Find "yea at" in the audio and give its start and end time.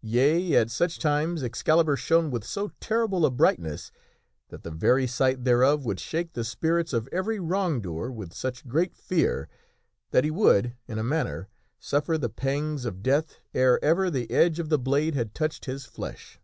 0.00-0.70